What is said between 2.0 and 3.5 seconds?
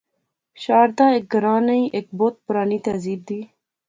بہوں پرانی تہذیب دی